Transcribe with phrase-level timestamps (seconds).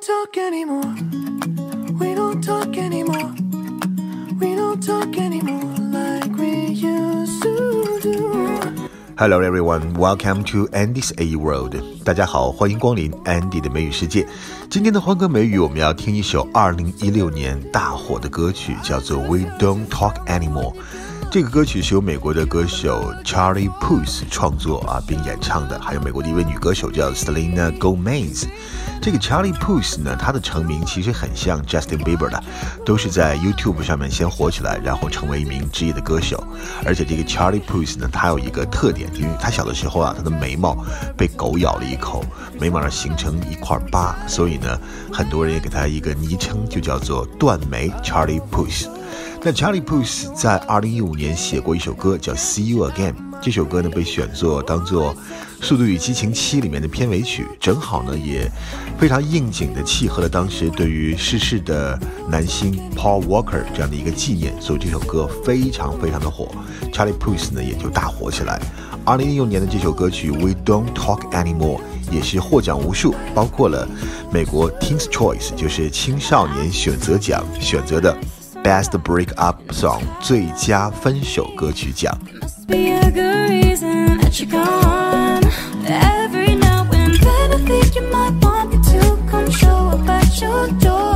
[0.00, 0.94] talk anymore.
[1.98, 3.32] We don't talk anymore.
[4.40, 8.88] We don't talk anymore like we used to do.
[9.16, 11.76] Hello everyone, welcome to Andy's A World。
[12.04, 14.26] 大家好，欢迎光临 Andy 的美语世界。
[14.68, 20.72] 今天的欢歌美语，我们要听一首2016年大火的歌曲，叫做《We Don't Talk Anymore》。
[21.30, 28.44] 这个歌曲是由美国的歌手 Charlie Puth 创作啊并演唱的，还有美国的一位女歌手叫 Selena Gomez。
[29.02, 32.42] 这个 Charlie Puth 呢，他的成名其实很像 Justin Bieber 的，
[32.86, 36.42] 都是在 YouTube 上面先火起来，然后成为一名职业的歌手。
[36.86, 40.76] 而且这个 Charlie Puth 呢，他有一个特点，因为他小的时候啊，他的眉毛
[41.16, 42.24] 被狗咬了一口，
[42.60, 44.78] 眉毛上形成一块疤，所以呢，
[45.12, 48.86] 很多人也给他一个昵称，就叫做断眉 Charlie Puth。
[49.42, 55.14] 那 Charlie Puth 在二零一五年写过一首歌叫《See You Again》，这首歌呢被选作当做
[55.60, 58.50] 《速度与激情七》里面的片尾曲，正好呢也
[58.98, 66.48] 非常应景的契合了当时对于逝世的男星 Paul Walker 这样的一个纪念，所以这首歌非常非常的火
[66.90, 68.58] ，Charlie Puth 呢也就大火起来。
[69.04, 71.78] 二零一六年的这首歌曲《We Don't Talk Anymore》
[72.10, 73.86] 也是获奖无数，包括了
[74.32, 78.16] 美国 Teens Choice，就是青少年选择奖选择的。
[78.63, 82.17] Best Breakup Song 最佳分手歌曲奖。
[82.67, 85.43] be a good reason that you're gone.
[85.87, 90.39] Every now and then I think you might want me to come show up at
[90.39, 91.12] your door.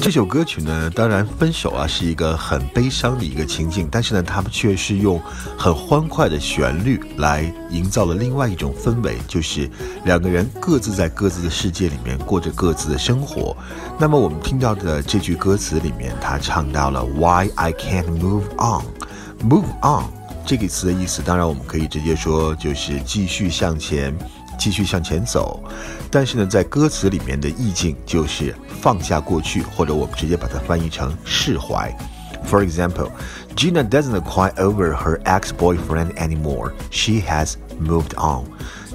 [0.00, 5.22] 这首歌曲呢，当然分手啊是一个很悲伤的一个情境，但是呢，他们却是用
[5.56, 9.70] 很欢快的旋律来营造了另外一种氛围，就是
[10.04, 13.56] 两个人各自在各自的世界里面过着各自的生活。
[13.98, 20.06] 那么我们听到的这句歌词里面，他唱到了 Why I can't move on，move on
[20.44, 24.12] 这个词的意思，当然我们可以直接说就是继续向前。
[24.62, 25.60] 继续向前走，
[26.08, 31.92] 但是呢，在歌词里面的意境就是放下过去，或者我们直接把它翻译成释怀。
[32.48, 33.10] For example,
[33.56, 36.74] Gina doesn't cry over her ex-boyfriend anymore.
[36.92, 38.44] She has moved on.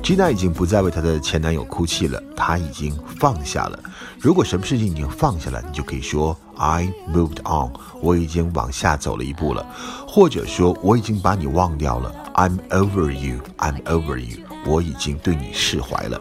[0.02, 3.78] Gina 已经不再为她的前男友哭泣了，她已经放下了。
[4.22, 9.66] 如果什么事情已经放下了，你就可以说 I moved on，我已经往下走了一步了，
[10.08, 14.47] 或者说我已经把你忘掉了，I'm over you，I'm over you。
[14.66, 16.20] 我已经对你释怀了。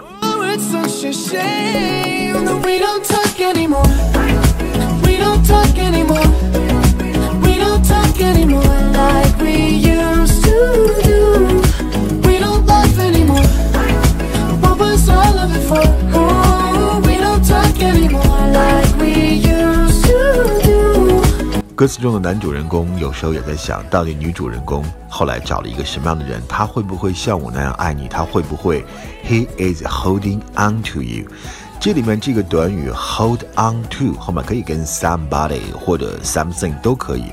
[21.77, 26.41] 歌词中的男主人公有时候也在想，到底女主人公后来找了一个什么样的人？
[26.49, 28.09] 他会不会像我那样爱你？
[28.09, 28.83] 他会不会
[29.23, 31.27] ？He is holding on to you。
[31.79, 37.25] 这里面这个短语 hold on to 后面可以跟 somebody 或者 something 都可以。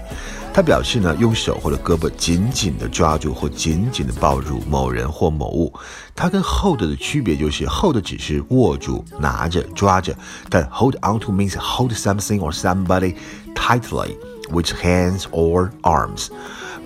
[0.54, 5.74] 它表示呢，用手或者胳膊紧紧地抓住或紧紧地抱住某人或某物。
[6.14, 10.14] 它跟 hold 的区别就是 hold 只是握住、拿着、抓着，
[10.50, 13.16] 但 hold on to means hold something or somebody
[13.56, 14.18] tightly
[14.50, 16.31] with hands or arms.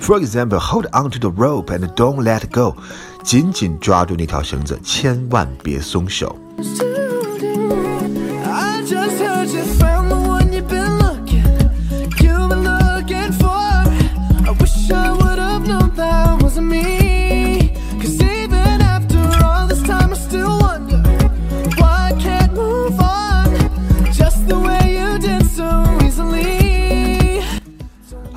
[0.01, 2.75] For example, hold on to the rope and don't let go.
[3.23, 6.37] 紧紧抓住那条绳子，千万别松手。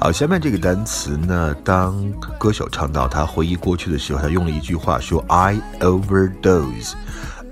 [0.03, 6.95] 好，下面这个单词呢，当歌手唱到他回忆过去的时候，他用了一句话说 “I overdose”。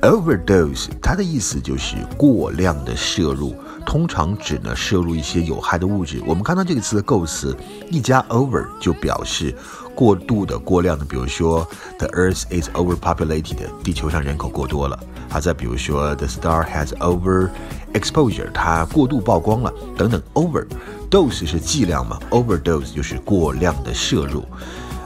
[0.00, 6.23] overdose 它的意思就是过量的摄入，通常指呢摄入一些有害的物质。
[6.25, 7.55] 我们看到这个词的构词，
[7.90, 9.55] 一加 over 就表示
[9.94, 11.05] 过度的、过量的。
[11.05, 11.69] 比如说
[11.99, 14.99] ，the Earth is overpopulated，地球上人口过多了。
[15.30, 17.50] 啊，再比如说，the star has over
[17.92, 20.20] exposure，它过度曝光了，等等。
[20.34, 20.66] over
[21.10, 24.44] dose 是剂量嘛，overdose 就是过量的摄入。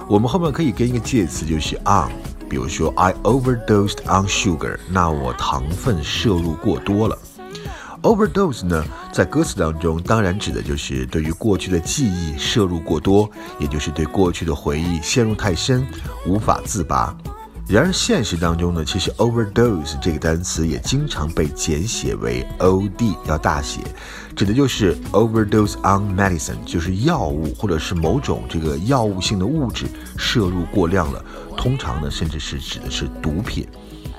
[0.09, 2.11] 我们后面可以跟一个介词，就是 on。
[2.49, 7.19] 比如说，I overdosed on sugar，那我糖分摄入过多了。
[8.03, 15.87] Overdose 呢，在歌词当中当然指的就是对于过去的记忆摄入过多，也就是对过去的回忆陷入太深，
[16.27, 17.17] 无法自拔。
[17.69, 23.81] 然而现实当中呢，其实 overdose 这个单词也经常被简写为 OD，要大写，
[24.37, 29.87] 指的就是 overdose on medicine，就是药物或者是某种这个药物性的物质
[30.19, 31.25] 摄入过量了，
[31.57, 33.67] 通常呢甚至是指的是毒品。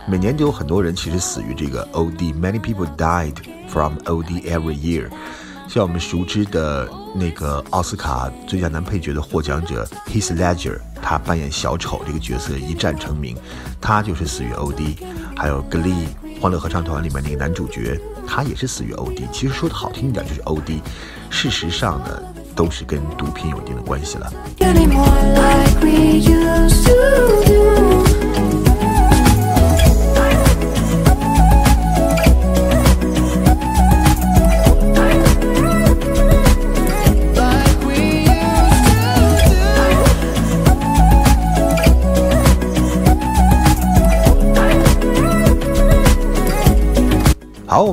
[0.07, 3.35] 每年都有很多人其实死于这个 OD，many people died
[3.67, 5.09] from OD every year。
[5.73, 13.35] 像我们熟知的那个奥斯卡最佳男配角的获奖者 Heath Ledger，他扮演小丑这个角色一战成名，
[13.81, 14.97] 他就是死于 OD。
[15.35, 16.05] 还有 Glee
[16.39, 19.27] 欢乐合唱团里面那个男主角，他也是死于 OD。
[19.31, 20.79] 其实说的好听一点就是 OD，
[21.31, 22.21] 事实上呢，
[22.55, 24.31] 都是跟毒品有一定的关系了。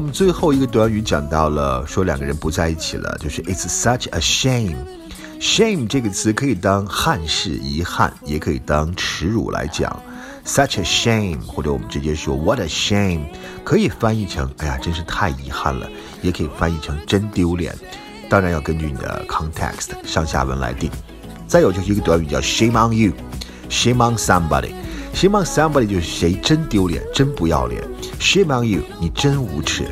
[0.00, 4.74] 我们最后一个短语讲到了，说两个人不在一起了，就是 It's such a shame。
[5.38, 9.94] shame 这个词可以当憾事、遗憾，也可以当耻辱来讲。
[10.46, 13.26] such a shame，或者我们直接说 What a shame，
[13.62, 15.86] 可以翻译成哎呀，真是太遗憾了，
[16.22, 17.76] 也可以翻译成真丢脸。
[18.30, 20.90] 当然要根据你的 context 上下文来定。
[21.46, 24.72] 再有就是一个短语叫 shame on you，shame on somebody。
[25.14, 27.82] Shame on somebody 就是谁真丢脸，真不要脸。
[28.18, 29.84] shame on you，你真无耻。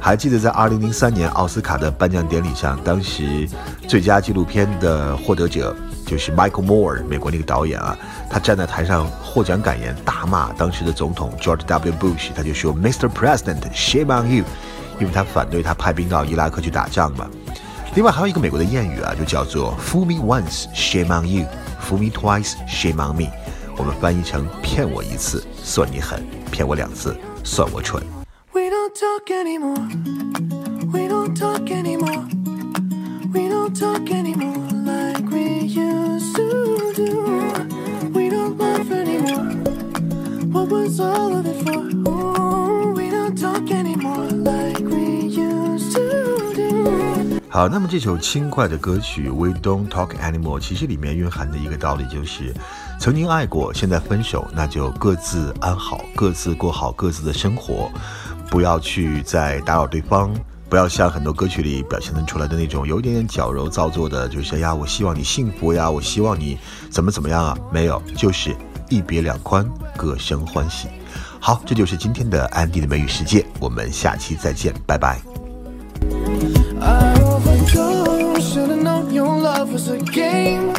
[0.00, 3.48] 还记得在2003年奥斯卡的颁奖典礼上，当时
[3.88, 5.74] 最佳纪录片的获得者
[6.04, 7.96] 就是 Michael Moore，美国那个导演啊，
[8.28, 11.92] 他站在台上获奖感言，大骂当时的总统 George W.
[11.94, 13.08] Bush，他就说 Mr.
[13.08, 14.44] President，shame on you，
[15.00, 17.26] 因为他反对他派兵到伊拉克去打仗嘛。
[17.94, 21.46] 另外还有一个美国的谚语啊，就叫做 “Fool me once, shame on you;
[21.80, 23.28] fool me twice, shame on me”。
[23.76, 28.02] 我们翻译成“骗我一次算你狠，骗我两次算我蠢”。
[28.52, 29.74] We don't talk anymore.
[30.92, 32.24] We don't talk anymore.
[33.32, 37.24] We don't talk anymore like we used to do.
[38.12, 38.54] We don't
[38.92, 39.50] anymore.
[40.52, 41.80] What was all of it for?
[42.08, 47.40] Ooh, we don't talk anymore like we used to do.
[47.48, 52.54] 好，那么这首轻快的歌曲《We Don't Talk Anymore》，其实里面蕴含的一个道理就是，
[52.98, 57.90] 曾经爱过，现在分手，那就各自安好，各自过好各自的生活，
[58.50, 60.34] 不要去再打扰对方，
[60.70, 66.58] 不要像很多歌曲里表现的出来的那种有一点点矫揉造作的，就是哎呀，我希望你幸福呀，我希望你
[66.90, 68.56] 怎么怎么样啊，没有，就是
[68.88, 70.88] 一别两宽，各生欢喜。
[71.38, 75.20] 好，这就是今天的安迪的美语世界，我们下期再见，拜拜。
[76.80, 77.14] I